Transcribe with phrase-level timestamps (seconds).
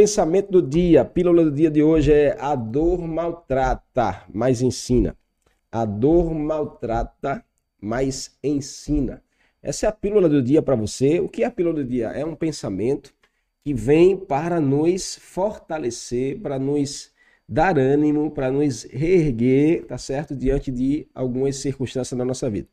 [0.00, 5.14] pensamento do dia, a pílula do dia de hoje é a dor maltrata, mas ensina.
[5.70, 7.44] A dor maltrata,
[7.78, 9.22] mas ensina.
[9.62, 11.20] Essa é a pílula do dia para você.
[11.20, 12.08] O que é a pílula do dia?
[12.08, 13.12] É um pensamento
[13.62, 17.12] que vem para nos fortalecer, para nos
[17.46, 20.34] dar ânimo, para nos reerguer, tá certo?
[20.34, 22.68] Diante de algumas circunstâncias na nossa vida.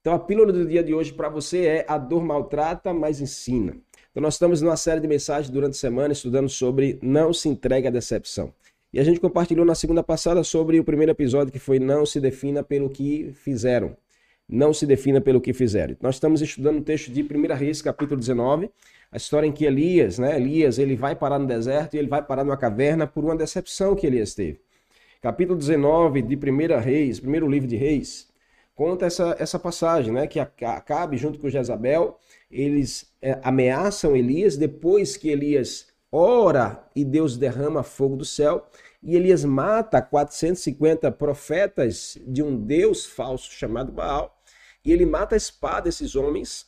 [0.00, 3.76] Então a pílula do dia de hoje para você é a dor maltrata, mas ensina.
[4.10, 7.86] Então nós estamos numa série de mensagens durante a semana estudando sobre não se entregue
[7.86, 8.52] à decepção.
[8.92, 12.20] E a gente compartilhou na segunda passada sobre o primeiro episódio que foi não se
[12.20, 13.96] defina pelo que fizeram.
[14.48, 15.96] Não se defina pelo que fizeram.
[16.02, 18.68] Nós estamos estudando o texto de 1 Reis, capítulo 19,
[19.12, 22.20] a história em que Elias, né, Elias, ele vai parar no deserto e ele vai
[22.20, 24.58] parar numa caverna por uma decepção que Elias teve.
[25.22, 28.28] Capítulo 19 de 1 Reis, primeiro livro de Reis,
[28.74, 30.26] conta essa, essa passagem, né?
[30.26, 32.18] Que Acabe, junto com Jezabel,
[32.50, 38.66] eles é, ameaçam Elias, depois que Elias ora e Deus derrama fogo do céu,
[39.02, 44.36] e Elias mata 450 profetas de um Deus falso chamado Baal,
[44.84, 46.66] e ele mata a espada esses homens,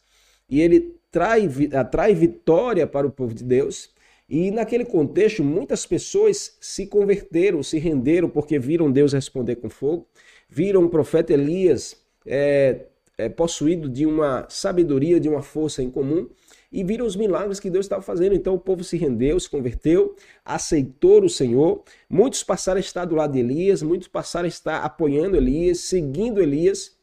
[0.48, 1.48] e ele trai,
[1.90, 3.90] trai vitória para o povo de Deus,
[4.28, 10.06] e naquele contexto, muitas pessoas se converteram, se renderam, porque viram Deus responder com fogo,
[10.48, 12.86] viram o profeta Elias é,
[13.22, 16.28] é, possuído de uma sabedoria, de uma força em comum,
[16.72, 18.34] e viram os milagres que Deus estava fazendo.
[18.34, 21.82] Então o povo se rendeu, se converteu, aceitou o Senhor.
[22.08, 26.40] Muitos passaram a estar do lado de Elias, muitos passaram a estar apoiando Elias, seguindo
[26.40, 26.96] Elias.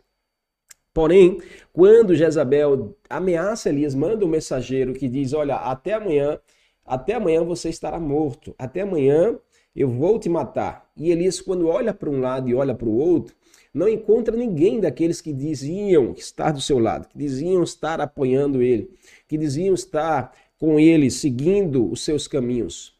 [0.94, 1.40] Porém,
[1.72, 6.40] quando Jezabel ameaça Elias, manda um mensageiro que diz: Olha, até amanhã,
[6.86, 9.38] até amanhã você estará morto, até amanhã
[9.76, 10.90] eu vou te matar.
[10.98, 13.36] E Elias, quando olha para um lado e olha para o outro,
[13.74, 18.90] não encontra ninguém daqueles que diziam estar do seu lado, que diziam estar apoiando ele,
[19.28, 22.98] que diziam estar com ele, seguindo os seus caminhos.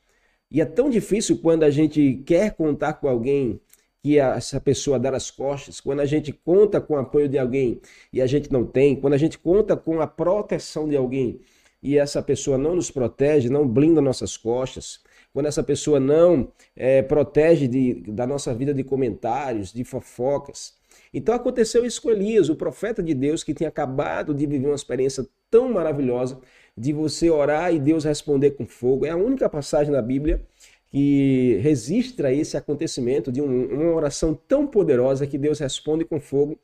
[0.52, 3.60] E é tão difícil quando a gente quer contar com alguém
[4.02, 7.82] que essa pessoa dar as costas, quando a gente conta com o apoio de alguém
[8.14, 11.42] e a gente não tem, quando a gente conta com a proteção de alguém
[11.84, 15.02] e essa pessoa não nos protege, não blinda nossas costas,
[15.34, 20.74] quando essa pessoa não é, protege de, da nossa vida de comentários, de fofocas.
[21.14, 24.76] Então aconteceu isso com Elias, o profeta de Deus que tinha acabado de viver uma
[24.76, 26.40] experiência tão maravilhosa
[26.78, 29.06] de você orar e Deus responder com fogo.
[29.06, 30.42] É a única passagem na Bíblia
[30.88, 36.58] que registra esse acontecimento de um, uma oração tão poderosa que Deus responde com fogo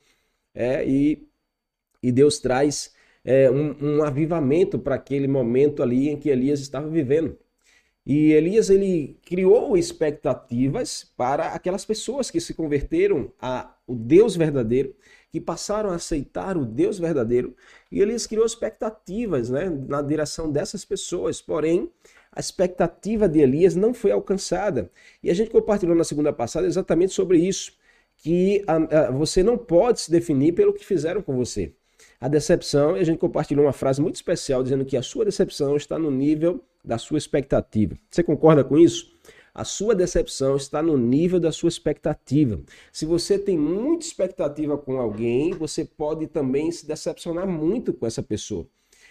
[0.54, 1.28] é, e,
[2.02, 2.94] e Deus traz
[3.24, 7.38] é, um, um avivamento para aquele momento ali em que Elias estava vivendo.
[8.06, 14.96] E Elias ele criou expectativas para aquelas pessoas que se converteram a o Deus verdadeiro,
[15.32, 17.56] que passaram a aceitar o Deus verdadeiro,
[17.92, 21.42] e Elias criou expectativas, né, na direção dessas pessoas.
[21.42, 21.92] Porém,
[22.32, 24.92] a expectativa de Elias não foi alcançada.
[25.24, 27.74] E a gente compartilhou na segunda passada exatamente sobre isso,
[28.18, 31.74] que a, a, você não pode se definir pelo que fizeram com você.
[32.20, 35.76] A decepção, e a gente compartilhou uma frase muito especial dizendo que a sua decepção
[35.76, 37.96] está no nível da sua expectativa.
[38.10, 39.14] Você concorda com isso?
[39.54, 42.60] A sua decepção está no nível da sua expectativa.
[42.92, 48.22] Se você tem muita expectativa com alguém, você pode também se decepcionar muito com essa
[48.22, 48.68] pessoa.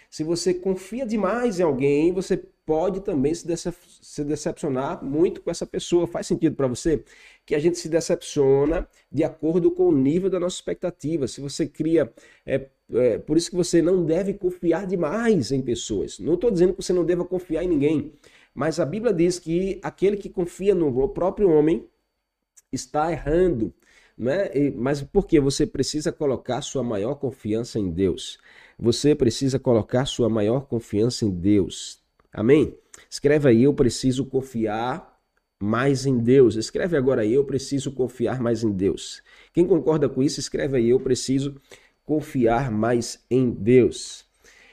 [0.09, 5.51] Se você confia demais em alguém, você pode também se, decep se decepcionar muito com
[5.51, 6.07] essa pessoa.
[6.07, 7.03] Faz sentido para você?
[7.45, 11.27] Que a gente se decepciona de acordo com o nível da nossa expectativa.
[11.27, 12.11] Se você cria.
[12.45, 16.19] É, é, por isso que você não deve confiar demais em pessoas.
[16.19, 18.13] Não estou dizendo que você não deva confiar em ninguém.
[18.53, 21.87] Mas a Bíblia diz que aquele que confia no próprio homem
[22.71, 23.73] está errando.
[24.17, 24.49] Né?
[24.75, 28.39] Mas por que você precisa colocar sua maior confiança em Deus?
[28.79, 32.04] Você precisa colocar sua maior confiança em Deus.
[32.35, 32.77] Amém?
[33.09, 35.17] Escreve aí, eu preciso confiar
[35.57, 36.57] mais em Deus.
[36.57, 39.23] Escreve agora aí, eu preciso confiar mais em Deus.
[39.53, 41.55] Quem concorda com isso, escreve aí, eu preciso
[42.03, 44.25] confiar mais em Deus.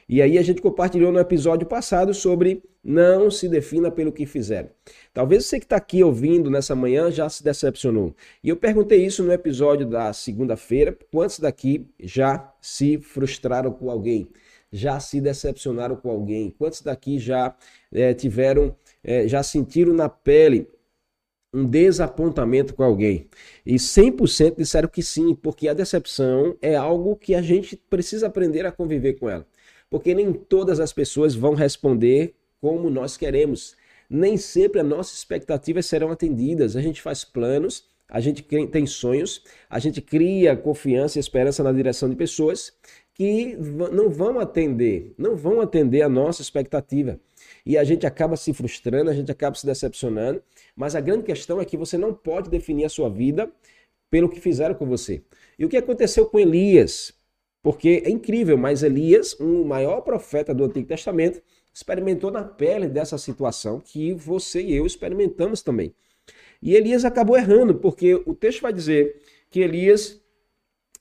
[0.09, 4.69] E aí a gente compartilhou no episódio passado sobre não se defina pelo que fizeram.
[5.15, 8.13] Talvez você que está aqui ouvindo nessa manhã já se decepcionou.
[8.43, 10.99] E eu perguntei isso no episódio da segunda-feira.
[11.13, 14.29] Quantos daqui já se frustraram com alguém?
[14.73, 16.51] Já se decepcionaram com alguém?
[16.51, 17.55] Quantos daqui já
[17.93, 18.75] é, tiveram,
[19.05, 20.67] é, já sentiram na pele
[21.53, 23.29] um desapontamento com alguém?
[23.67, 28.65] E 100% disseram que sim, porque a decepção é algo que a gente precisa aprender
[28.65, 29.47] a conviver com ela.
[29.91, 33.77] Porque nem todas as pessoas vão responder como nós queremos.
[34.09, 36.77] Nem sempre as nossas expectativas serão atendidas.
[36.77, 41.73] A gente faz planos, a gente tem sonhos, a gente cria confiança e esperança na
[41.73, 42.73] direção de pessoas
[43.15, 43.57] que
[43.93, 47.21] não vão atender, não vão atender a nossa expectativa.
[47.67, 50.43] e a gente acaba se frustrando, a gente acaba se decepcionando.
[50.75, 53.51] Mas a grande questão é que você não pode definir a sua vida
[54.11, 55.23] pelo que fizeram com você.
[55.59, 57.15] E o que aconteceu com Elias?
[57.63, 61.41] Porque é incrível, mas Elias, um maior profeta do Antigo Testamento,
[61.73, 65.95] experimentou na pele dessa situação que você e eu experimentamos também.
[66.61, 69.21] E Elias acabou errando, porque o texto vai dizer
[69.51, 70.21] que Elias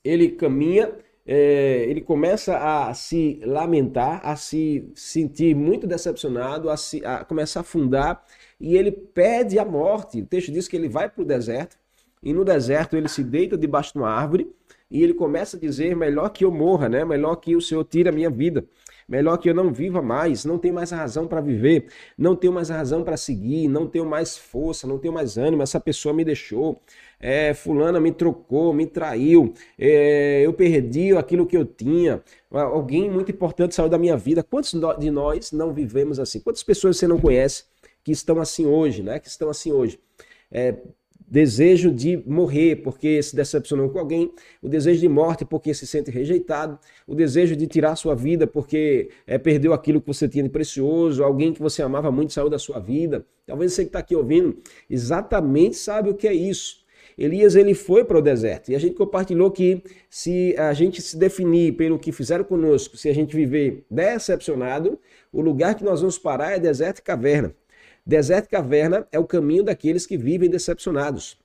[0.04, 0.92] ele caminha,
[1.34, 7.60] é, ele começa a se lamentar, a se sentir muito decepcionado, a, se, a começar
[7.60, 8.22] a afundar,
[8.60, 10.20] e ele pede a morte.
[10.20, 11.78] O texto diz que ele vai para o deserto,
[12.22, 14.52] e no deserto ele se deita debaixo de uma árvore,
[14.90, 17.02] e ele começa a dizer: melhor que eu morra, né?
[17.02, 18.66] melhor que o Senhor tire a minha vida.
[19.08, 22.68] Melhor que eu não viva mais, não tenho mais razão para viver, não tenho mais
[22.68, 25.62] razão para seguir, não tenho mais força, não tenho mais ânimo.
[25.62, 26.80] Essa pessoa me deixou,
[27.22, 32.20] é, fulana me trocou, me traiu, é, eu perdi aquilo que eu tinha,
[32.50, 34.42] alguém muito importante saiu da minha vida.
[34.42, 36.40] Quantos de nós não vivemos assim?
[36.40, 37.64] Quantas pessoas você não conhece
[38.02, 39.20] que estão assim hoje, né?
[39.20, 40.00] Que estão assim hoje?
[40.50, 40.74] É,
[41.28, 44.30] desejo de morrer porque se decepcionou com alguém,
[44.60, 49.08] o desejo de morte porque se sente rejeitado, o desejo de tirar sua vida porque
[49.26, 52.58] é, perdeu aquilo que você tinha de precioso, alguém que você amava muito saiu da
[52.58, 53.24] sua vida.
[53.46, 54.58] Talvez você que está aqui ouvindo
[54.90, 56.81] exatamente sabe o que é isso.
[57.16, 61.16] Elias ele foi para o deserto e a gente compartilhou que se a gente se
[61.16, 64.98] definir pelo que fizeram conosco, se a gente viver decepcionado,
[65.32, 67.54] o lugar que nós vamos parar é deserto e caverna.
[68.04, 71.38] Deserto e caverna é o caminho daqueles que vivem decepcionados.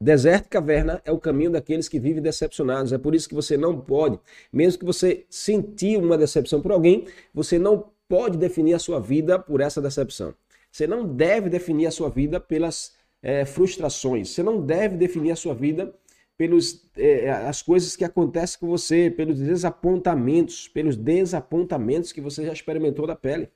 [0.00, 2.92] Deserto e caverna é o caminho daqueles que vivem decepcionados.
[2.92, 4.18] É por isso que você não pode,
[4.52, 9.38] mesmo que você sentir uma decepção por alguém, você não pode definir a sua vida
[9.38, 10.34] por essa decepção.
[10.70, 12.93] Você não deve definir a sua vida pelas
[13.24, 14.28] é, frustrações.
[14.28, 15.94] Você não deve definir a sua vida
[16.36, 22.52] pelas é, as coisas que acontecem com você, pelos desapontamentos, pelos desapontamentos que você já
[22.52, 23.48] experimentou da pele.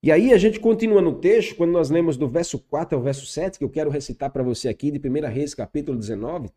[0.00, 3.26] E aí a gente continua no texto, quando nós lemos do verso 4 ao verso
[3.26, 6.48] 7, que eu quero recitar para você aqui, de 1 Reis, capítulo 19,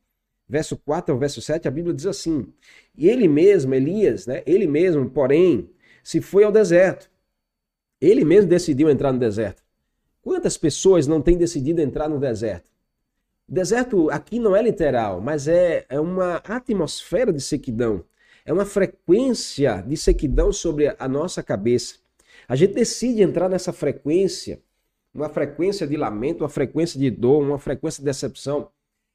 [0.48, 2.54] verso 4 ao verso 7, a Bíblia diz assim:
[2.96, 5.70] E ele mesmo, Elias, né, ele mesmo, porém,
[6.04, 7.10] se foi ao deserto.
[8.00, 9.65] Ele mesmo decidiu entrar no deserto.
[10.26, 12.72] Quantas pessoas não têm decidido entrar no deserto?
[13.48, 18.04] Deserto aqui não é literal, mas é, é uma atmosfera de sequidão.
[18.44, 21.98] É uma frequência de sequidão sobre a nossa cabeça.
[22.48, 24.60] A gente decide entrar nessa frequência,
[25.14, 28.70] uma frequência de lamento, uma frequência de dor, uma frequência de decepção.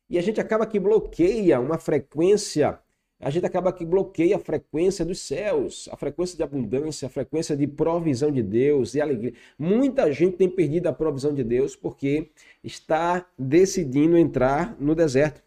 [0.09, 2.79] E a gente acaba que bloqueia uma frequência,
[3.21, 7.55] a gente acaba que bloqueia a frequência dos céus, a frequência de abundância, a frequência
[7.55, 9.35] de provisão de Deus, de alegria.
[9.59, 12.31] Muita gente tem perdido a provisão de Deus porque
[12.65, 15.43] está decidindo entrar no deserto.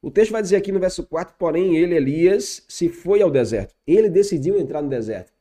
[0.00, 3.74] O texto vai dizer aqui no verso 4, porém ele, Elias, se foi ao deserto.
[3.84, 5.32] Ele decidiu entrar no deserto.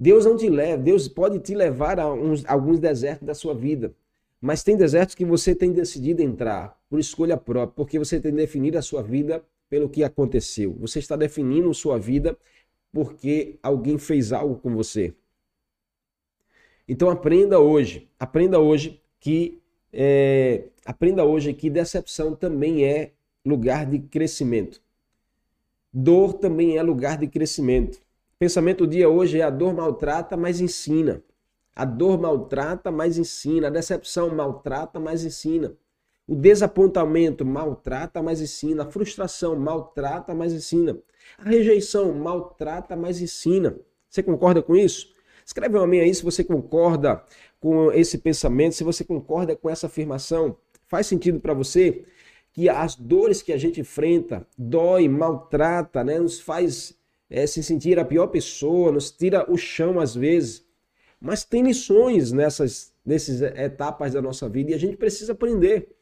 [0.00, 3.92] Deus não te leva, Deus pode te levar a uns, alguns desertos da sua vida.
[4.40, 8.78] Mas tem desertos que você tem decidido entrar por escolha própria, porque você tem definido
[8.78, 10.74] a sua vida pelo que aconteceu.
[10.80, 12.36] Você está definindo sua vida
[12.92, 15.14] porque alguém fez algo com você.
[16.86, 19.60] Então aprenda hoje, aprenda hoje que
[19.92, 23.12] é, aprenda hoje que decepção também é
[23.44, 24.80] lugar de crescimento.
[25.92, 28.00] Dor também é lugar de crescimento.
[28.38, 31.22] Pensamento do dia hoje é a dor maltrata, mas ensina.
[31.74, 33.68] A dor maltrata, mas ensina.
[33.68, 35.74] A decepção maltrata, mas ensina.
[36.28, 38.82] O desapontamento maltrata, mas ensina.
[38.82, 40.98] A frustração maltrata, mas ensina.
[41.38, 43.78] A rejeição maltrata, mas ensina.
[44.10, 45.10] Você concorda com isso?
[45.44, 47.24] Escreve um amém aí se você concorda
[47.58, 50.58] com esse pensamento, se você concorda com essa afirmação.
[50.86, 52.04] Faz sentido para você
[52.52, 56.94] que as dores que a gente enfrenta, dói, maltrata, né, nos faz
[57.30, 60.62] é, se sentir a pior pessoa, nos tira o chão às vezes.
[61.18, 65.97] Mas tem lições nessas, nessas etapas da nossa vida e a gente precisa aprender.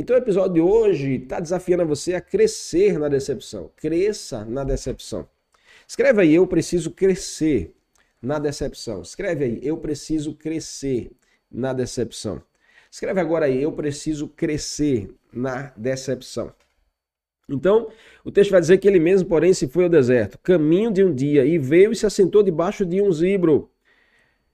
[0.00, 3.68] Então o episódio de hoje está desafiando você a crescer na decepção.
[3.74, 5.28] Cresça na decepção.
[5.88, 7.74] Escreve aí, eu preciso crescer
[8.22, 9.02] na decepção.
[9.02, 11.10] Escreve aí, eu preciso crescer
[11.50, 12.40] na decepção.
[12.88, 16.52] Escreve agora aí, eu preciso crescer na decepção.
[17.48, 17.90] Então,
[18.24, 21.12] o texto vai dizer que ele mesmo, porém, se foi ao deserto, caminho de um
[21.12, 23.68] dia, e veio e se assentou debaixo de um zibro,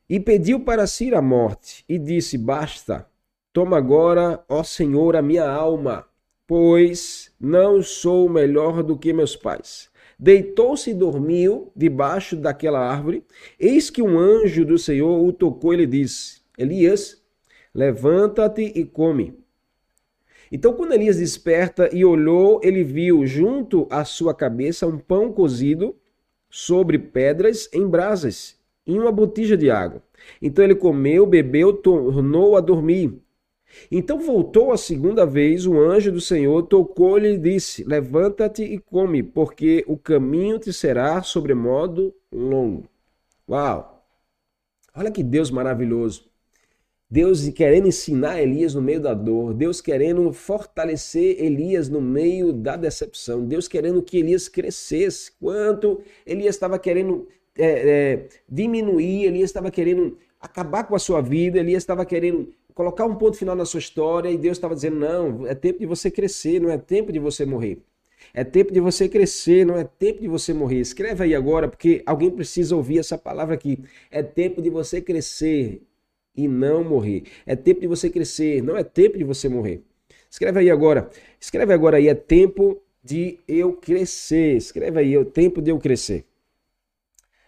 [0.08, 3.06] e pediu para si a morte, e disse: Basta,
[3.54, 6.04] toma agora, ó Senhor, a minha alma,
[6.44, 9.88] pois não sou melhor do que meus pais.
[10.18, 13.24] Deitou-se e dormiu debaixo daquela árvore.
[13.58, 17.22] Eis que um anjo do Senhor o tocou e lhe disse: Elias,
[17.72, 19.38] levanta-te e come.
[20.50, 25.96] Então, quando Elias desperta e olhou, ele viu junto à sua cabeça um pão cozido
[26.50, 30.02] sobre pedras em brasas em uma botija de água.
[30.40, 33.20] Então ele comeu, bebeu, tornou a dormir.
[33.90, 39.22] Então voltou a segunda vez, o anjo do Senhor tocou-lhe e disse: Levanta-te e come,
[39.22, 42.88] porque o caminho te será sobremodo longo.
[43.48, 44.04] Uau!
[44.94, 46.24] Olha que Deus maravilhoso.
[47.10, 52.76] Deus querendo ensinar Elias no meio da dor, Deus querendo fortalecer Elias no meio da
[52.76, 55.30] decepção, Deus querendo que Elias crescesse.
[55.40, 61.58] Quanto Elias estava querendo é, é, diminuir, Elias estava querendo acabar com a sua vida,
[61.58, 65.46] Elias estava querendo colocar um ponto final na sua história e Deus estava dizendo: não,
[65.46, 67.78] é tempo de você crescer, não é tempo de você morrer.
[68.32, 70.80] É tempo de você crescer, não é tempo de você morrer.
[70.80, 73.84] Escreve aí agora, porque alguém precisa ouvir essa palavra aqui.
[74.10, 75.82] É tempo de você crescer
[76.34, 77.24] e não morrer.
[77.46, 79.82] É tempo de você crescer, não é tempo de você morrer.
[80.30, 81.10] Escreve aí agora.
[81.38, 84.56] Escreve agora aí, é tempo de eu crescer.
[84.56, 86.24] Escreve aí, é o tempo de eu crescer.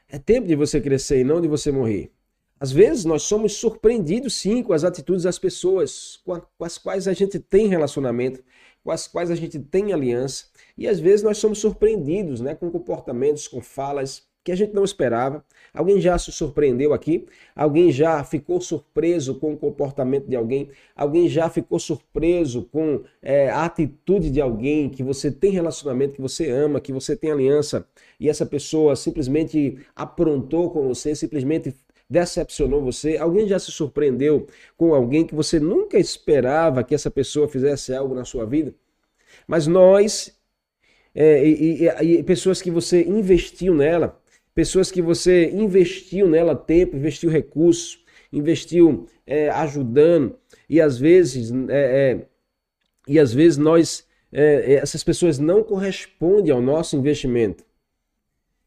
[0.09, 2.11] É tempo de você crescer e não de você morrer.
[2.59, 7.13] Às vezes nós somos surpreendidos sim com as atitudes das pessoas com, as quais a
[7.13, 8.43] gente tem relacionamento,
[8.83, 10.47] com as quais a gente tem aliança,
[10.77, 14.85] e às vezes nós somos surpreendidos né, com comportamentos, com falas que a gente não
[14.85, 15.45] esperava.
[15.75, 17.27] Alguém já se surpreendeu aqui?
[17.55, 20.71] Alguém já ficou surpreso com o comportamento de alguém?
[20.95, 26.21] Alguém já ficou surpreso com é, a atitude de alguém que você tem relacionamento, que
[26.21, 27.89] você ama, que você tem aliança,
[28.21, 31.75] e essa pessoa simplesmente aprontou com você, simplesmente
[32.09, 33.17] decepcionou você?
[33.17, 34.47] Alguém já se surpreendeu
[34.77, 38.75] com alguém que você nunca esperava que essa pessoa fizesse algo na sua vida?
[39.47, 40.37] Mas nós,
[41.15, 44.21] é, e, e, e pessoas que você investiu nela,
[44.55, 50.37] pessoas que você investiu nela tempo, investiu recursos, investiu é, ajudando,
[50.69, 52.27] e às vezes, é, é
[53.07, 57.65] e às vezes nós, é, é, essas pessoas não correspondem ao nosso investimento.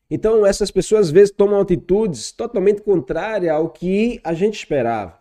[0.10, 5.20] Então, essas pessoas às vezes tomam atitudes totalmente contrárias ao que a gente esperava.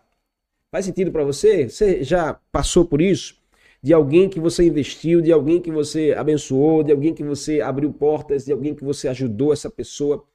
[0.71, 1.69] Faz sentido para você?
[1.69, 3.35] Você já passou por isso?
[3.81, 7.93] De alguém que você investiu, de alguém que você abençoou, de alguém que você abriu
[7.93, 10.25] portas, de alguém que você ajudou essa pessoa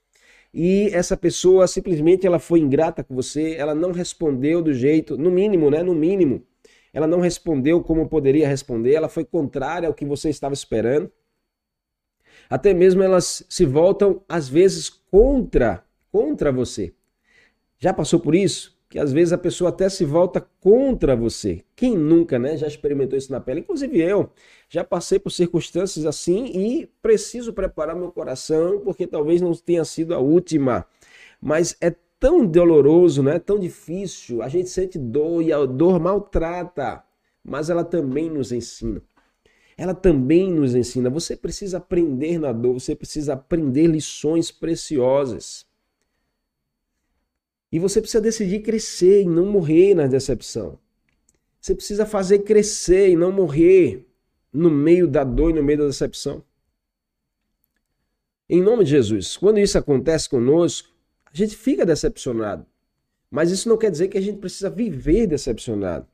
[0.55, 5.29] e essa pessoa simplesmente ela foi ingrata com você, ela não respondeu do jeito, no
[5.29, 6.45] mínimo, né, no mínimo,
[6.93, 11.11] ela não respondeu como poderia responder, ela foi contrária ao que você estava esperando.
[12.49, 16.93] Até mesmo elas se voltam às vezes contra, contra você.
[17.79, 18.75] Já passou por isso?
[18.89, 21.65] Que às vezes a pessoa até se volta contra você.
[21.75, 23.61] Quem nunca, né, já experimentou isso na pele?
[23.61, 24.31] Inclusive eu
[24.69, 30.15] já passei por circunstâncias assim e preciso preparar meu coração porque talvez não tenha sido
[30.15, 30.87] a última.
[31.41, 33.39] Mas é tão doloroso, né?
[33.39, 34.43] Tão difícil.
[34.43, 37.03] A gente sente dor e a dor maltrata,
[37.45, 39.03] mas ela também nos ensina
[39.77, 41.11] ela também nos ensina.
[41.11, 45.67] Você precisa aprender na dor, você precisa aprender lições preciosas.
[47.71, 50.79] E você precisa decidir crescer e não morrer na decepção.
[51.61, 54.07] Você precisa fazer crescer e não morrer
[54.53, 56.45] no meio da dor e no meio da decepção.
[58.49, 60.91] Em nome de Jesus, quando isso acontece conosco,
[61.25, 62.65] a gente fica decepcionado.
[63.29, 66.07] Mas isso não quer dizer que a gente precisa viver decepcionado.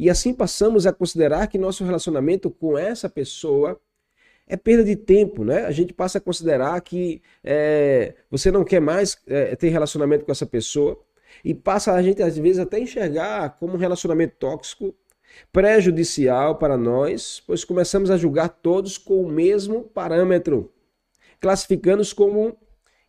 [0.00, 3.78] E assim passamos a considerar que nosso relacionamento com essa pessoa
[4.46, 5.66] é perda de tempo, né?
[5.66, 10.32] A gente passa a considerar que é, você não quer mais é, ter relacionamento com
[10.32, 10.98] essa pessoa
[11.44, 14.94] e passa a gente às vezes até enxergar como um relacionamento tóxico,
[15.52, 20.72] prejudicial para nós, pois começamos a julgar todos com o mesmo parâmetro,
[21.38, 22.56] classificando-os como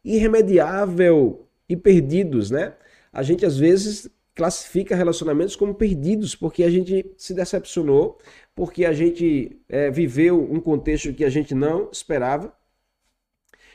[0.04, 2.74] irremediável e perdidos, né?
[3.14, 8.18] A gente às vezes classifica relacionamentos como perdidos, porque a gente se decepcionou,
[8.56, 12.56] porque a gente é, viveu um contexto que a gente não esperava.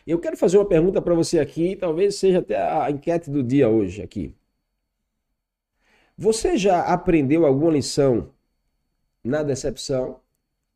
[0.07, 3.69] Eu quero fazer uma pergunta para você aqui, talvez seja até a enquete do dia
[3.69, 4.35] hoje aqui.
[6.17, 8.31] Você já aprendeu alguma lição
[9.23, 10.21] na decepção?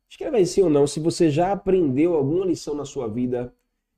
[0.09, 3.53] Escreva aí sim ou não, se você já aprendeu alguma lição na sua vida,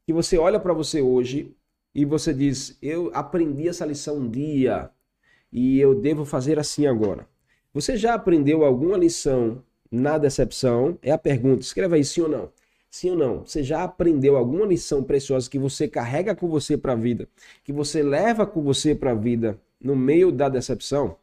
[0.05, 1.55] que você olha para você hoje
[1.93, 4.91] e você diz: Eu aprendi essa lição um dia,
[5.53, 7.27] e eu devo fazer assim agora.
[7.71, 10.97] Você já aprendeu alguma lição na decepção?
[11.01, 11.61] É a pergunta.
[11.61, 12.51] Escreva aí sim ou não.
[12.89, 13.45] Sim ou não?
[13.45, 17.27] Você já aprendeu alguma lição preciosa que você carrega com você para a vida,
[17.63, 21.17] que você leva com você para a vida no meio da decepção?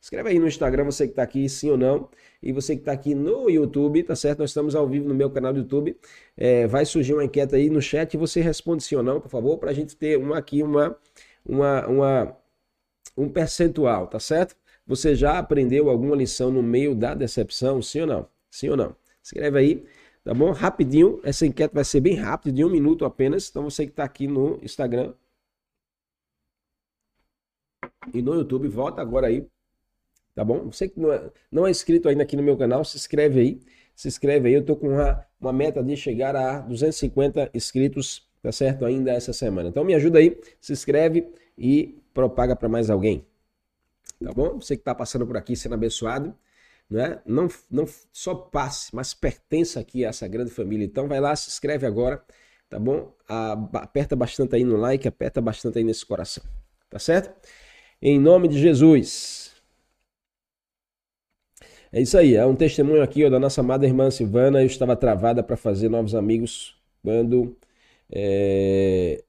[0.00, 2.08] Escreve aí no Instagram, você que está aqui, sim ou não.
[2.42, 4.40] E você que está aqui no YouTube, tá certo?
[4.40, 5.96] Nós estamos ao vivo no meu canal do YouTube.
[6.36, 9.30] É, vai surgir uma enquete aí no chat e você responde sim ou não, por
[9.30, 10.96] favor, para a gente ter uma, aqui uma,
[11.46, 12.41] uma, uma
[13.16, 14.56] um percentual, tá certo?
[14.86, 18.28] Você já aprendeu alguma lição no meio da decepção, sim ou não?
[18.50, 18.96] Sim ou não?
[19.22, 19.84] Escreve aí,
[20.24, 20.50] tá bom?
[20.50, 23.48] Rapidinho, essa enquete vai ser bem rápida, de um minuto apenas.
[23.48, 25.14] Então você que está aqui no Instagram,
[28.12, 29.46] e no YouTube, volta agora aí,
[30.34, 30.70] tá bom?
[30.70, 33.60] Você que não é, não é inscrito ainda aqui no meu canal, se inscreve aí,
[33.94, 38.50] se inscreve aí, eu tô com uma, uma meta de chegar a 250 inscritos, tá
[38.50, 38.84] certo?
[38.84, 39.68] Ainda essa semana.
[39.68, 43.26] Então me ajuda aí, se inscreve e propaga para mais alguém,
[44.22, 44.60] tá bom?
[44.60, 46.34] Você que tá passando por aqui sendo abençoado,
[46.90, 47.20] né?
[47.26, 50.84] Não, não só passe, mas pertença aqui a essa grande família.
[50.84, 52.22] Então vai lá, se inscreve agora,
[52.68, 53.14] tá bom?
[53.74, 56.44] aperta bastante aí no like, aperta bastante aí nesse coração,
[56.90, 57.32] tá certo?
[58.00, 59.52] Em nome de Jesus.
[61.92, 64.62] É isso aí, é um testemunho aqui ó, da nossa amada irmã Silvana.
[64.62, 67.56] Eu estava travada para fazer novos amigos quando
[68.10, 69.22] é,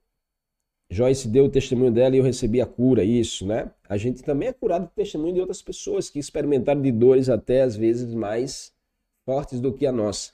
[0.94, 3.72] Joyce deu o testemunho dela e eu recebi a cura, isso, né?
[3.90, 7.64] A gente também é curado do testemunho de outras pessoas que experimentaram de dores até
[7.64, 8.72] às vezes mais
[9.26, 10.32] fortes do que a nossa.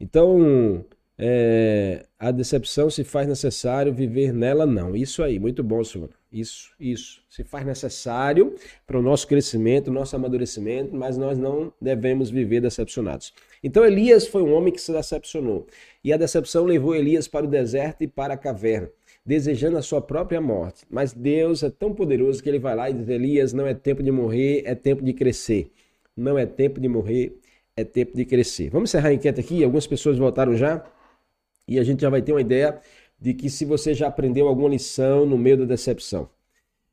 [0.00, 0.84] Então,
[1.18, 4.96] é, a decepção se faz necessário viver nela, não.
[4.96, 6.08] Isso aí, muito bom, senhor.
[6.32, 7.22] Isso, isso.
[7.28, 8.54] Se faz necessário
[8.86, 13.32] para o nosso crescimento, nosso amadurecimento, mas nós não devemos viver decepcionados.
[13.62, 15.66] Então, Elias foi um homem que se decepcionou.
[16.02, 18.90] E a decepção levou Elias para o deserto e para a caverna
[19.24, 20.84] desejando a sua própria morte.
[20.90, 24.02] Mas Deus é tão poderoso que ele vai lá e diz: Elias, não é tempo
[24.02, 25.70] de morrer, é tempo de crescer.
[26.16, 27.38] Não é tempo de morrer,
[27.76, 28.70] é tempo de crescer.
[28.70, 29.64] Vamos encerrar a enquete aqui.
[29.64, 30.84] Algumas pessoas votaram já
[31.66, 32.80] e a gente já vai ter uma ideia
[33.20, 36.28] de que se você já aprendeu alguma lição no meio da decepção.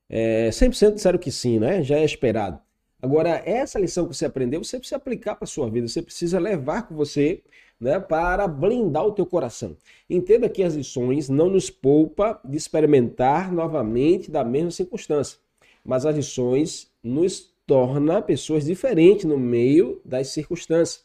[0.10, 1.84] É, 100% disseram que sim, né?
[1.84, 2.60] Já é esperado.
[3.02, 6.88] Agora, essa lição que você aprendeu, você precisa aplicar para sua vida, você precisa levar
[6.88, 7.42] com você
[7.82, 9.76] né, para blindar o teu coração.
[10.08, 15.40] Entenda que as lições não nos poupa de experimentar novamente da mesma circunstância,
[15.84, 21.04] mas as lições nos torna pessoas diferentes no meio das circunstâncias.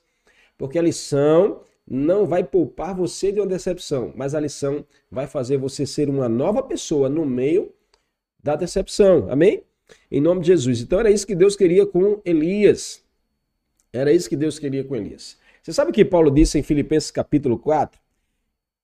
[0.58, 5.56] Porque a lição não vai poupar você de uma decepção, mas a lição vai fazer
[5.56, 7.72] você ser uma nova pessoa no meio
[8.42, 9.30] da decepção.
[9.30, 9.62] Amém?
[10.10, 10.80] Em nome de Jesus.
[10.82, 13.02] Então era isso que Deus queria com Elias.
[13.92, 15.38] Era isso que Deus queria com Elias.
[15.66, 18.00] Você sabe o que Paulo disse em Filipenses capítulo 4?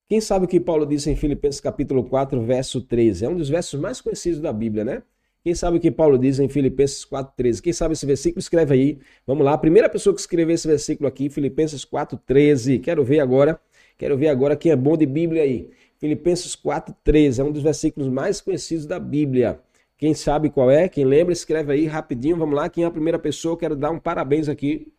[0.09, 3.25] Quem sabe o que Paulo disse em Filipenses capítulo 4, verso 13?
[3.25, 5.03] É um dos versos mais conhecidos da Bíblia, né?
[5.45, 7.61] Quem sabe o que Paulo diz em Filipenses 4,13?
[7.61, 8.99] Quem sabe esse versículo, escreve aí.
[9.25, 12.81] Vamos lá, a primeira pessoa que escreveu esse versículo aqui, Filipenses 4,13.
[12.81, 13.61] Quero ver agora,
[13.97, 15.71] quero ver agora quem é bom de Bíblia aí.
[15.99, 19.61] Filipenses 4,13 é um dos versículos mais conhecidos da Bíblia.
[19.97, 20.89] Quem sabe qual é?
[20.89, 22.37] Quem lembra, escreve aí rapidinho.
[22.37, 23.57] Vamos lá, quem é a primeira pessoa?
[23.57, 24.93] Quero dar um parabéns aqui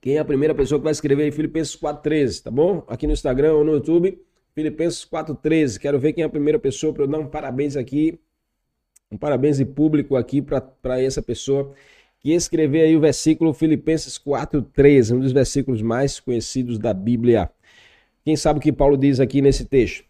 [0.00, 2.84] Quem é a primeira pessoa que vai escrever aí Filipenses 4.13, tá bom?
[2.86, 4.18] Aqui no Instagram ou no YouTube,
[4.54, 5.78] Filipenses 4.13.
[5.78, 8.18] Quero ver quem é a primeira pessoa para eu dar um parabéns aqui,
[9.10, 11.72] um parabéns público aqui para essa pessoa
[12.20, 17.50] que escrever aí o versículo Filipenses 4.13, um dos versículos mais conhecidos da Bíblia.
[18.24, 20.04] Quem sabe o que Paulo diz aqui nesse texto?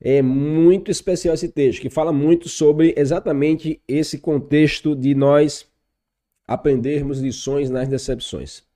[0.00, 5.66] É muito especial esse texto, que fala muito sobre exatamente esse contexto de nós
[6.46, 8.67] aprendermos lições nas decepções.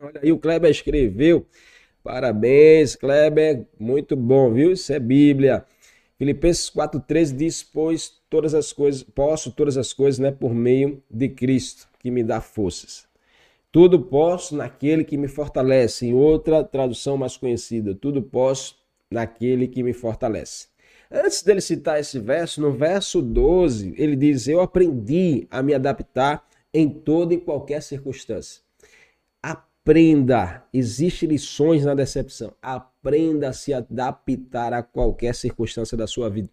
[0.00, 1.46] Olha aí, o Kleber escreveu.
[2.02, 3.66] Parabéns, Kleber.
[3.78, 4.72] Muito bom, viu?
[4.72, 5.64] Isso é Bíblia.
[6.18, 11.28] Filipenses 4,13 diz: Pois todas as coisas, posso todas as coisas, né, por meio de
[11.28, 13.08] Cristo, que me dá forças.
[13.72, 16.06] Tudo posso naquele que me fortalece.
[16.06, 18.76] Em outra tradução mais conhecida, tudo posso
[19.10, 20.68] naquele que me fortalece.
[21.10, 26.46] Antes dele citar esse verso, no verso 12, ele diz: Eu aprendi a me adaptar
[26.72, 28.62] em toda e qualquer circunstância.
[29.42, 32.52] Aprenda, existem lições na decepção.
[32.60, 36.50] Aprenda a se adaptar a qualquer circunstância da sua vida.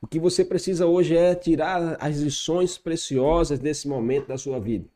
[0.00, 4.88] O que você precisa hoje é tirar as lições preciosas desse momento da sua vida.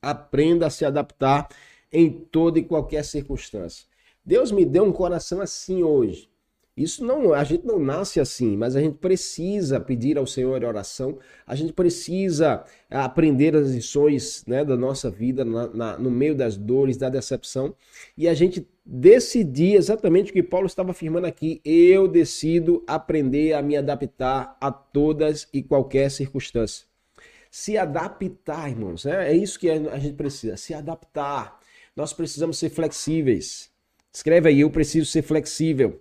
[0.00, 1.48] Aprenda a se adaptar
[1.92, 3.84] em toda e qualquer circunstância.
[4.24, 6.30] Deus me deu um coração assim hoje.
[6.76, 11.18] Isso não, a gente não nasce assim, mas a gente precisa pedir ao Senhor oração,
[11.46, 16.54] a gente precisa aprender as lições né, da nossa vida na, na, no meio das
[16.54, 17.74] dores, da decepção,
[18.14, 21.62] e a gente decidir exatamente o que Paulo estava afirmando aqui.
[21.64, 26.84] Eu decido aprender a me adaptar a todas e qualquer circunstância.
[27.50, 29.32] Se adaptar, irmãos, né?
[29.32, 31.58] é isso que a gente precisa, se adaptar.
[31.96, 33.70] Nós precisamos ser flexíveis.
[34.12, 36.00] Escreve aí, eu preciso ser flexível.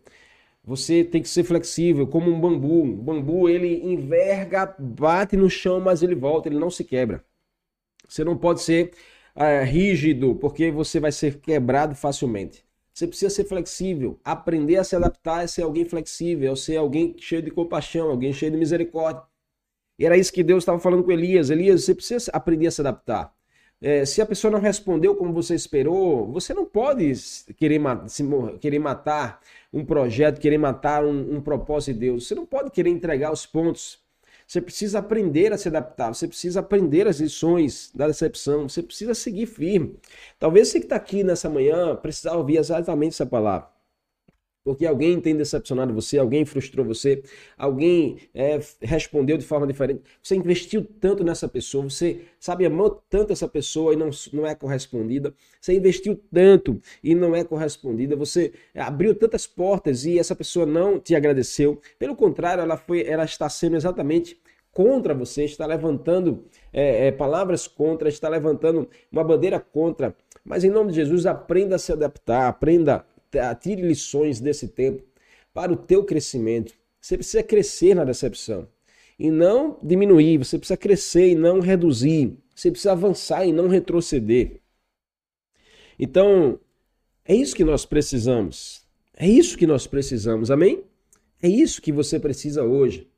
[0.65, 2.81] Você tem que ser flexível, como um bambu.
[2.83, 7.23] O bambu ele enverga, bate no chão, mas ele volta, ele não se quebra.
[8.07, 8.91] Você não pode ser
[9.35, 12.65] é, rígido, porque você vai ser quebrado facilmente.
[12.93, 17.15] Você precisa ser flexível, aprender a se adaptar, a ser alguém flexível, a ser alguém
[17.19, 19.21] cheio de compaixão, alguém cheio de misericórdia.
[19.99, 21.49] E era isso que Deus estava falando com Elias.
[21.49, 23.34] Elias, você precisa aprender a se adaptar.
[23.85, 27.13] É, se a pessoa não respondeu como você esperou, você não pode
[27.55, 28.23] querer, se,
[28.59, 29.39] querer matar
[29.71, 32.27] um projeto, querer matar um, um propósito de Deus.
[32.27, 33.99] Você não pode querer entregar os pontos.
[34.47, 39.13] Você precisa aprender a se adaptar, você precisa aprender as lições da decepção, você precisa
[39.13, 39.99] seguir firme.
[40.39, 43.74] Talvez você que está aqui nessa manhã precisar ouvir exatamente essa palavra
[44.65, 47.21] porque alguém tem decepcionado você, alguém frustrou você,
[47.55, 50.01] alguém é, respondeu de forma diferente.
[50.23, 54.55] Você investiu tanto nessa pessoa, você sabe, amou tanto essa pessoa e não, não é
[54.55, 55.35] correspondida.
[55.61, 58.15] Você investiu tanto e não é correspondida.
[58.15, 61.79] Você abriu tantas portas e essa pessoa não te agradeceu.
[61.99, 67.67] Pelo contrário, ela, foi, ela está sendo exatamente contra você, está levantando é, é, palavras
[67.67, 70.15] contra, está levantando uma bandeira contra.
[70.43, 73.05] Mas em nome de Jesus, aprenda a se adaptar, aprenda
[73.55, 75.03] tire lições desse tempo
[75.53, 76.73] para o teu crescimento.
[76.99, 78.67] Você precisa crescer na decepção
[79.17, 84.59] e não diminuir, você precisa crescer e não reduzir, você precisa avançar e não retroceder.
[85.97, 86.59] Então,
[87.23, 88.83] é isso que nós precisamos.
[89.15, 90.83] É isso que nós precisamos, amém?
[91.41, 93.09] É isso que você precisa hoje.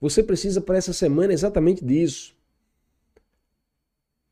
[0.00, 2.34] Você precisa para essa semana exatamente disso.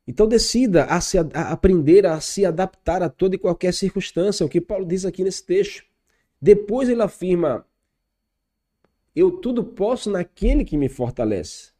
[0.09, 4.49] Então decida a, se, a aprender a se adaptar a toda e qualquer circunstância, o
[4.49, 5.83] que Paulo diz aqui nesse texto.
[6.41, 7.63] Depois ele afirma:
[9.15, 11.73] Eu tudo posso naquele que me fortalece.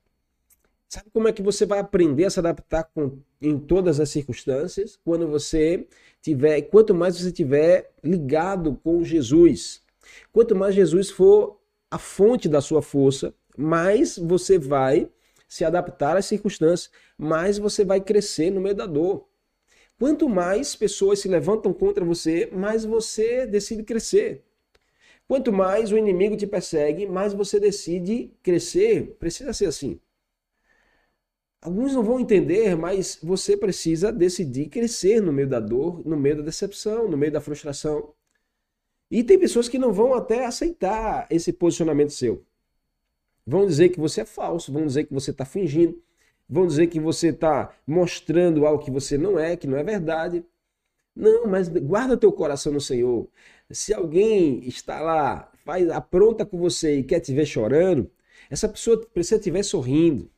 [0.88, 5.00] Sabe como é que você vai aprender a se adaptar com, em todas as circunstâncias?
[5.04, 5.88] Quando você
[6.22, 9.82] tiver, quanto mais você tiver ligado com Jesus.
[10.32, 15.10] Quanto mais Jesus for a fonte da sua força, mais você vai
[15.48, 19.27] se adaptar às circunstâncias, mais você vai crescer no meio da dor.
[19.99, 24.45] Quanto mais pessoas se levantam contra você, mais você decide crescer.
[25.27, 29.17] Quanto mais o inimigo te persegue, mais você decide crescer.
[29.19, 29.99] Precisa ser assim.
[31.62, 36.38] Alguns não vão entender, mas você precisa decidir crescer no meio da dor, no meio
[36.38, 38.13] da decepção, no meio da frustração.
[39.12, 42.45] E tem pessoas que não vão até aceitar esse posicionamento seu.
[43.45, 46.01] Vão dizer que você é falso, vão dizer que você está fingindo,
[46.49, 50.43] vão dizer que você está mostrando algo que você não é, que não é verdade.
[51.15, 53.27] Não, mas guarda teu coração no Senhor.
[53.69, 58.09] Se alguém está lá, faz apronta com você e quer te ver chorando,
[58.49, 60.29] essa pessoa precisa te ver sorrindo.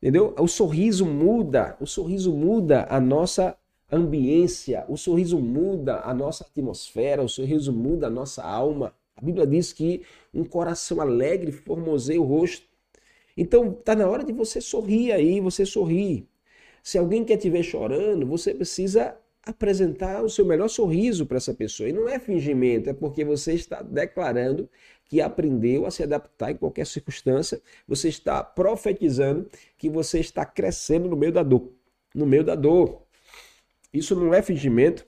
[0.00, 0.34] Entendeu?
[0.38, 3.56] O sorriso muda, o sorriso muda a nossa
[3.90, 8.94] ambiência, o sorriso muda a nossa atmosfera, o sorriso muda a nossa alma.
[9.16, 12.67] A Bíblia diz que um coração alegre formoseia o rosto.
[13.40, 16.28] Então, está na hora de você sorrir aí, você sorrir.
[16.82, 21.54] Se alguém quer te ver chorando, você precisa apresentar o seu melhor sorriso para essa
[21.54, 21.88] pessoa.
[21.88, 24.68] E não é fingimento, é porque você está declarando
[25.04, 27.62] que aprendeu a se adaptar em qualquer circunstância.
[27.86, 31.70] Você está profetizando que você está crescendo no meio da dor.
[32.12, 33.02] No meio da dor.
[33.94, 35.06] Isso não é fingimento.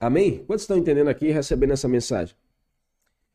[0.00, 0.44] Amém?
[0.44, 2.34] Quantos estão entendendo aqui recebendo essa mensagem?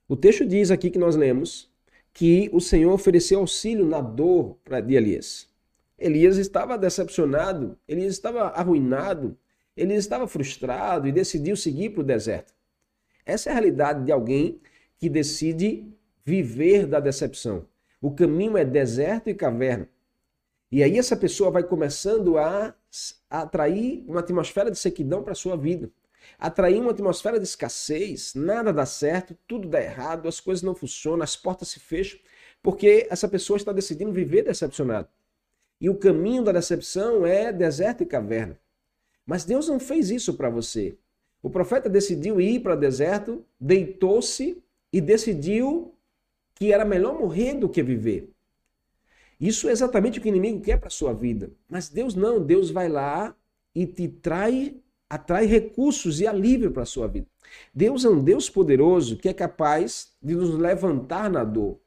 [0.10, 1.73] O texto diz aqui que nós lemos
[2.14, 5.50] que o Senhor ofereceu auxílio na dor de Elias.
[5.98, 9.38] Elias estava decepcionado, Elias estava arruinado,
[9.76, 12.54] Elias estava frustrado e decidiu seguir para o deserto.
[13.26, 14.62] Essa é a realidade de alguém
[14.98, 15.88] que decide
[16.24, 17.66] viver da decepção.
[18.00, 19.90] O caminho é deserto e caverna.
[20.72, 22.76] E aí essa pessoa vai começando a
[23.30, 25.90] atrair uma atmosfera de sequidão para a sua vida
[26.40, 31.24] atrair uma atmosfera de escassez, nada dá certo, tudo dá errado, as coisas não funcionam,
[31.24, 32.20] as portas se fecham,
[32.62, 35.08] porque essa pessoa está decidindo viver decepcionado.
[35.80, 38.60] E o caminho da decepção é deserto e caverna.
[39.26, 40.98] Mas Deus não fez isso para você.
[41.42, 45.94] O profeta decidiu ir para o deserto, deitou-se e decidiu
[46.56, 48.30] que era melhor morrer do que viver.
[49.40, 51.52] Isso é exatamente o que o inimigo quer para sua vida.
[51.68, 53.36] Mas Deus não, Deus vai lá
[53.76, 54.78] e te trai
[55.10, 57.28] atrai recursos e alívio para a sua vida.
[57.74, 61.80] Deus é um Deus poderoso que é capaz de nos levantar na dor.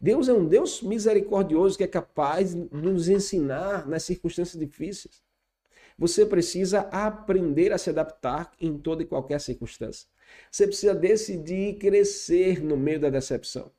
[0.00, 5.22] Deus é um Deus misericordioso que é capaz de nos ensinar nas circunstâncias difíceis.
[5.98, 10.06] Você precisa aprender a se adaptar em toda e qualquer circunstância.
[10.50, 13.70] Você precisa decidir crescer no meio da decepção.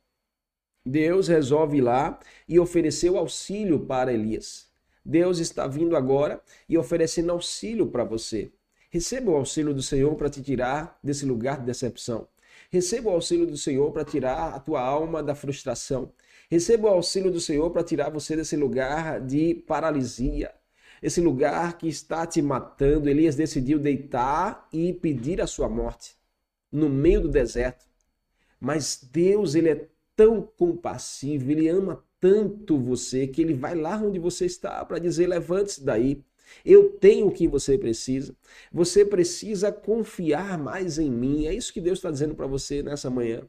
[0.84, 4.67] Deus resolve ir lá e ofereceu auxílio para Elias.
[5.06, 8.52] Deus está vindo agora e oferecendo auxílio para você.
[8.89, 12.28] Receba o auxílio do Senhor para te tirar desse lugar de decepção.
[12.69, 16.12] Receba o auxílio do Senhor para tirar a tua alma da frustração.
[16.50, 20.54] Receba o auxílio do Senhor para tirar você desse lugar de paralisia,
[21.02, 23.10] esse lugar que está te matando.
[23.10, 26.15] Elias decidiu deitar e pedir a sua morte
[26.71, 27.86] no meio do deserto.
[28.60, 34.17] Mas Deus, ele é tão compassivo, ele ama tanto você que ele vai lá onde
[34.17, 36.23] você está para dizer: levante-se daí,
[36.65, 38.36] Eu tenho o que você precisa.
[38.71, 41.45] Você precisa confiar mais em mim.
[41.45, 43.47] É isso que Deus está dizendo para você nessa manhã.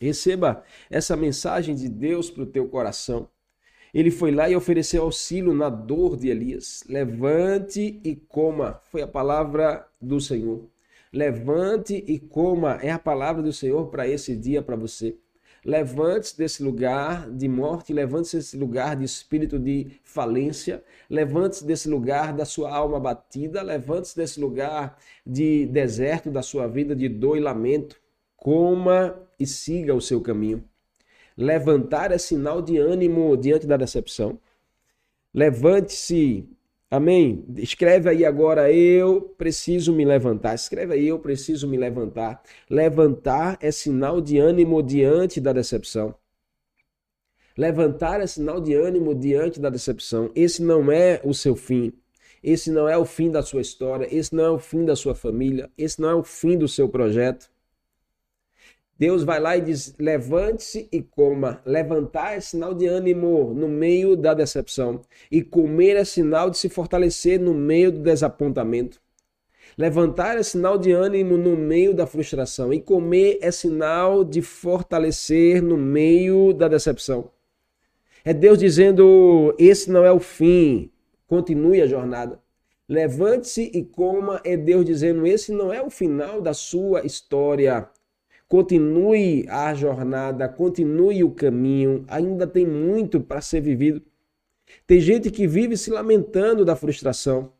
[0.00, 3.28] Receba essa mensagem de Deus para o teu coração.
[3.94, 6.84] Ele foi lá e ofereceu auxílio na dor de Elias.
[6.88, 8.80] Levante e coma.
[8.90, 10.68] Foi a palavra do Senhor.
[11.12, 12.78] Levante e coma.
[12.82, 15.16] É a palavra do Senhor para esse dia para você.
[15.66, 22.32] Levante-se desse lugar de morte, levante-se desse lugar de espírito de falência, levante-se desse lugar
[22.32, 27.40] da sua alma batida, levante-se desse lugar de deserto da sua vida, de dor e
[27.40, 27.96] lamento.
[28.36, 30.62] Coma e siga o seu caminho.
[31.36, 34.38] Levantar é sinal de ânimo diante da decepção.
[35.34, 36.48] Levante-se
[36.96, 37.44] Amém?
[37.58, 40.54] Escreve aí agora, eu preciso me levantar.
[40.54, 42.42] Escreve aí, eu preciso me levantar.
[42.70, 46.14] Levantar é sinal de ânimo diante da decepção.
[47.54, 50.30] Levantar é sinal de ânimo diante da decepção.
[50.34, 51.92] Esse não é o seu fim.
[52.42, 54.08] Esse não é o fim da sua história.
[54.10, 55.70] Esse não é o fim da sua família.
[55.76, 57.50] Esse não é o fim do seu projeto.
[58.98, 61.60] Deus vai lá e diz: levante-se e coma.
[61.66, 65.02] Levantar é sinal de ânimo no meio da decepção.
[65.30, 69.00] E comer é sinal de se fortalecer no meio do desapontamento.
[69.76, 72.72] Levantar é sinal de ânimo no meio da frustração.
[72.72, 77.30] E comer é sinal de fortalecer no meio da decepção.
[78.24, 80.90] É Deus dizendo: esse não é o fim.
[81.26, 82.40] Continue a jornada.
[82.88, 84.40] Levante-se e coma.
[84.42, 87.90] É Deus dizendo: esse não é o final da sua história.
[88.48, 94.02] Continue a jornada, continue o caminho, ainda tem muito para ser vivido.
[94.86, 97.52] Tem gente que vive se lamentando da frustração.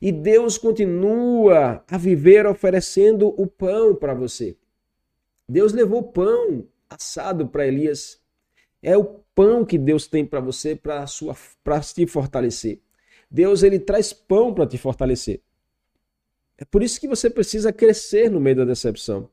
[0.00, 4.56] E Deus continua a viver oferecendo o pão para você.
[5.48, 8.20] Deus levou pão assado para Elias.
[8.82, 12.80] É o pão que Deus tem para você para sua para te fortalecer.
[13.30, 15.40] Deus ele traz pão para te fortalecer.
[16.58, 19.30] É por isso que você precisa crescer no meio da decepção.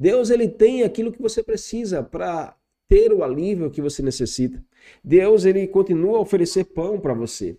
[0.00, 2.56] Deus ele tem aquilo que você precisa para
[2.88, 4.64] ter o alívio que você necessita.
[5.04, 7.58] Deus ele continua a oferecer pão para você.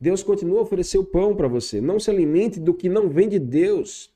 [0.00, 1.80] Deus continua a oferecer o pão para você.
[1.80, 4.12] Não se alimente do que não vem de Deus.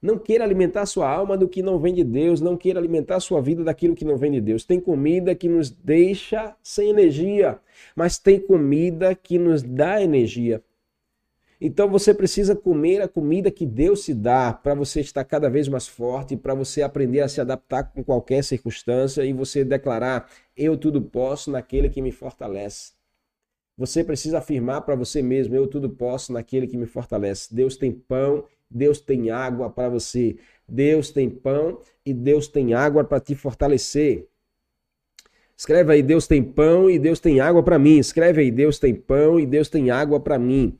[0.00, 2.40] Não queira alimentar sua alma do que não vem de Deus.
[2.40, 4.64] Não queira alimentar sua vida daquilo que não vem de Deus.
[4.64, 7.60] Tem comida que nos deixa sem energia,
[7.94, 10.62] mas tem comida que nos dá energia.
[11.64, 15.68] Então você precisa comer a comida que Deus te dá para você estar cada vez
[15.68, 20.76] mais forte, para você aprender a se adaptar com qualquer circunstância e você declarar: Eu
[20.76, 22.94] tudo posso naquele que me fortalece.
[23.78, 27.54] Você precisa afirmar para você mesmo: Eu tudo posso naquele que me fortalece.
[27.54, 30.36] Deus tem pão, Deus tem água para você.
[30.68, 34.26] Deus tem pão e Deus tem água para te fortalecer.
[35.56, 37.98] Escreve aí: Deus tem pão e Deus tem água para mim.
[37.98, 40.76] Escreve aí: Deus tem pão e Deus tem água para mim.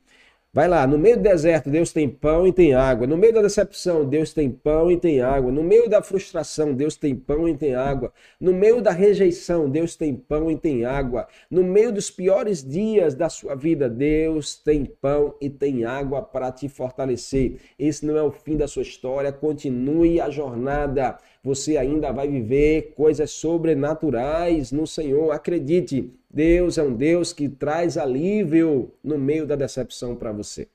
[0.55, 3.07] Vai lá, no meio do deserto, Deus tem pão e tem água.
[3.07, 5.51] No meio da decepção, Deus tem pão e tem água.
[5.51, 8.13] No meio da frustração, Deus tem pão e tem água.
[8.39, 11.27] No meio da rejeição, Deus tem pão e tem água.
[11.49, 16.51] No meio dos piores dias da sua vida, Deus tem pão e tem água para
[16.51, 17.57] te fortalecer.
[17.79, 19.31] Esse não é o fim da sua história.
[19.31, 21.17] Continue a jornada.
[21.43, 25.31] Você ainda vai viver coisas sobrenaturais no Senhor.
[25.31, 26.13] Acredite.
[26.33, 30.67] Deus é um Deus que traz alívio no meio da decepção para você.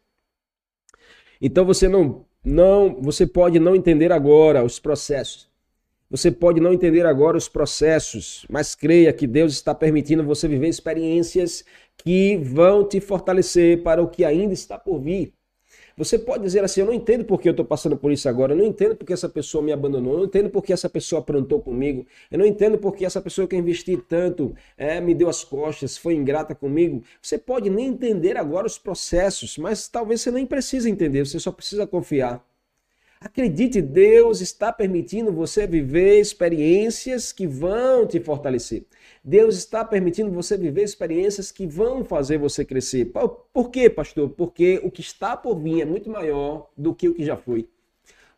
[1.40, 5.48] Então você não não, você pode não entender agora os processos.
[6.10, 10.68] Você pode não entender agora os processos, mas creia que Deus está permitindo você viver
[10.68, 11.64] experiências
[11.98, 15.34] que vão te fortalecer para o que ainda está por vir.
[15.98, 18.52] Você pode dizer assim: eu não entendo por que eu estou passando por isso agora,
[18.52, 21.61] eu não entendo porque essa pessoa me abandonou, eu não entendo porque essa pessoa aprontou
[21.61, 25.42] comigo, eu não entendo porque essa pessoa que eu investi tanto é, me deu as
[25.42, 27.02] costas, foi ingrata comigo.
[27.20, 31.50] Você pode nem entender agora os processos, mas talvez você nem precise entender, você só
[31.50, 32.47] precisa confiar.
[33.20, 38.87] Acredite, Deus está permitindo você viver experiências que vão te fortalecer.
[39.24, 43.07] Deus está permitindo você viver experiências que vão fazer você crescer.
[43.52, 44.31] Por quê, pastor?
[44.31, 47.68] Porque o que está por vir é muito maior do que o que já foi.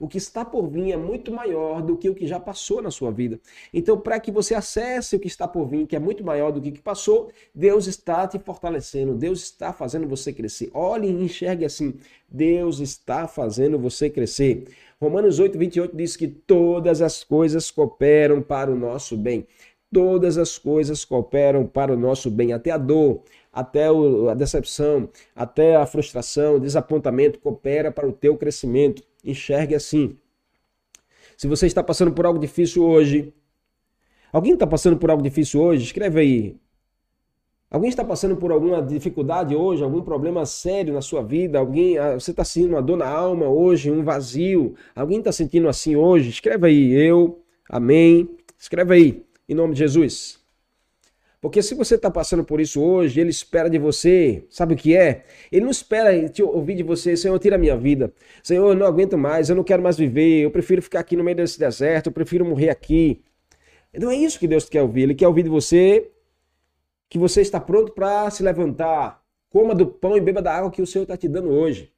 [0.00, 2.90] O que está por vir é muito maior do que o que já passou na
[2.90, 3.38] sua vida.
[3.72, 6.60] Então, para que você acesse o que está por vir, que é muito maior do
[6.60, 10.70] que o que passou, Deus está te fortalecendo, Deus está fazendo você crescer.
[10.72, 11.94] Olhe e enxergue assim:
[12.26, 14.64] Deus está fazendo você crescer.
[14.98, 19.46] Romanos 8, 28 diz que todas as coisas cooperam para o nosso bem
[19.92, 23.86] todas as coisas cooperam para o nosso bem, até a dor, até
[24.30, 29.02] a decepção, até a frustração, o desapontamento coopera para o teu crescimento.
[29.24, 30.16] Enxergue assim.
[31.36, 33.32] Se você está passando por algo difícil hoje,
[34.32, 35.84] alguém está passando por algo difícil hoje?
[35.84, 36.56] Escreve aí.
[37.70, 41.58] Alguém está passando por alguma dificuldade hoje, algum problema sério na sua vida?
[41.58, 44.74] Alguém, ah, você está sentindo uma dor na alma hoje, um vazio?
[44.94, 46.30] Alguém está sentindo assim hoje?
[46.30, 48.28] Escreve aí, eu, amém.
[48.58, 50.39] Escreve aí, em nome de Jesus.
[51.40, 54.94] Porque se você está passando por isso hoje, ele espera de você, sabe o que
[54.94, 55.24] é?
[55.50, 58.12] Ele não espera te ouvir de você, Senhor, tira a minha vida.
[58.42, 61.24] Senhor, eu não aguento mais, eu não quero mais viver, eu prefiro ficar aqui no
[61.24, 63.22] meio desse deserto, eu prefiro morrer aqui.
[63.98, 66.10] Não é isso que Deus quer ouvir, Ele quer ouvir de você
[67.08, 69.20] que você está pronto para se levantar.
[69.48, 71.92] Coma do pão e beba da água que o Senhor está te dando hoje.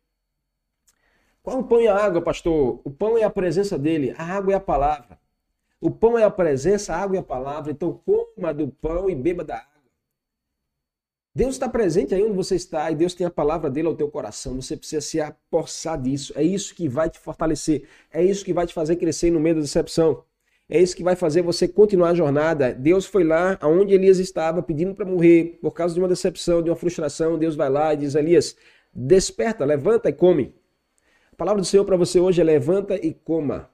[1.43, 2.81] Qual o pão e a água, pastor?
[2.85, 5.22] O pão é a presença dele, a água é a palavra.
[5.83, 7.73] O pão é a presença, a água é a palavra.
[7.73, 9.67] Então coma do pão e beba da água.
[11.35, 14.09] Deus está presente aí onde você está e Deus tem a palavra dele ao teu
[14.09, 14.63] coração.
[14.63, 16.33] Você precisa se apossar disso.
[16.37, 17.89] É isso que vai te fortalecer.
[18.13, 20.23] É isso que vai te fazer crescer no meio da decepção.
[20.69, 22.73] É isso que vai fazer você continuar a jornada.
[22.73, 26.71] Deus foi lá aonde Elias estava pedindo para morrer por causa de uma decepção, de
[26.71, 27.37] uma frustração.
[27.37, 28.55] Deus vai lá e diz: Elias,
[28.95, 30.55] desperta, levanta e come.
[31.33, 33.69] A palavra do Senhor para você hoje é: levanta e coma.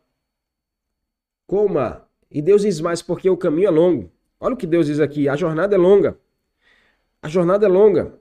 [1.48, 2.06] Coma.
[2.30, 4.12] E Deus diz mais porque o caminho é longo.
[4.38, 6.16] Olha o que Deus diz aqui: a jornada é longa.
[7.22, 8.14] A jornada é longa.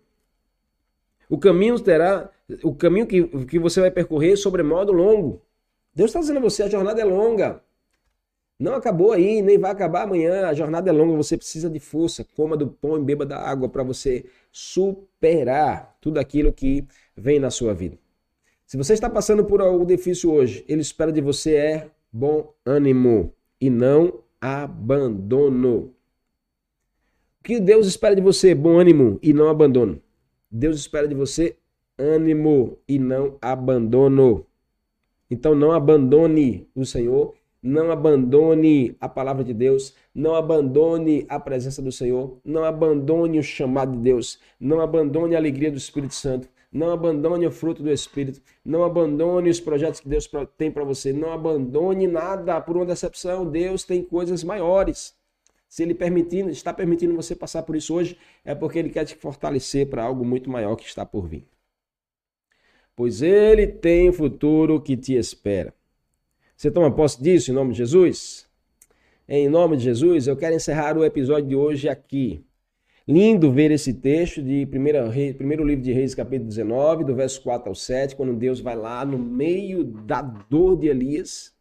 [1.29, 2.31] O caminho terá,
[2.63, 5.41] o caminho que, que você vai percorrer sobre modo longo.
[5.93, 7.61] Deus está dizendo a você: a jornada é longa.
[8.57, 10.47] Não acabou aí, nem vai acabar amanhã.
[10.47, 12.23] A jornada é longa, você precisa de força.
[12.23, 17.51] Coma do pão e beba da água para você superar tudo aquilo que vem na
[17.51, 17.99] sua vida.
[18.65, 23.31] Se você está passando por algo difícil hoje, ele espera de você é bom ânimo
[23.61, 25.93] e não abandono.
[27.39, 28.55] O que Deus espera de você?
[28.55, 30.01] Bom ânimo e não abandono.
[30.49, 31.55] Deus espera de você
[31.97, 34.45] ânimo e não abandono.
[35.29, 41.81] Então não abandone o Senhor não abandone a palavra de Deus, não abandone a presença
[41.81, 46.47] do Senhor, não abandone o chamado de Deus, não abandone a alegria do Espírito Santo,
[46.71, 51.13] não abandone o fruto do Espírito, não abandone os projetos que Deus tem para você,
[51.13, 53.49] não abandone nada por uma decepção.
[53.49, 55.15] Deus tem coisas maiores.
[55.67, 59.15] Se Ele permitindo, está permitindo você passar por isso hoje, é porque Ele quer te
[59.15, 61.45] fortalecer para algo muito maior que está por vir.
[62.95, 65.73] Pois Ele tem o futuro que te espera.
[66.55, 68.47] Você toma posse disso em nome de Jesus?
[69.27, 72.43] Em nome de Jesus, eu quero encerrar o episódio de hoje aqui.
[73.09, 74.99] Lindo ver esse texto de primeiro,
[75.37, 79.05] primeiro livro de Reis, capítulo 19, do verso 4 ao 7, quando Deus vai lá
[79.05, 81.53] no meio da dor de Elias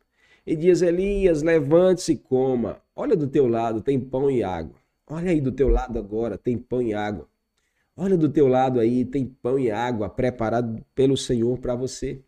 [0.44, 2.82] e diz: Elias, levante-se e coma.
[2.96, 4.74] Olha do teu lado, tem pão e água.
[5.06, 7.28] Olha aí do teu lado agora, tem pão e água.
[7.96, 12.22] Olha do teu lado aí, tem pão e água preparado pelo Senhor para você.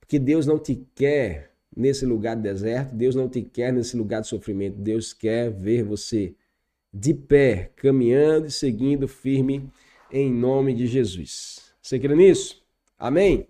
[0.00, 4.22] Porque Deus não te quer nesse lugar de deserto, Deus não te quer nesse lugar
[4.22, 4.78] de sofrimento.
[4.78, 6.34] Deus quer ver você
[6.98, 9.70] de pé, caminhando e seguindo firme
[10.10, 11.74] em nome de Jesus.
[11.80, 12.64] Você crê nisso?
[12.98, 13.48] Amém?